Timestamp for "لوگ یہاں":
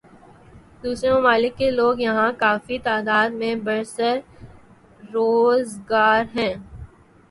1.71-2.31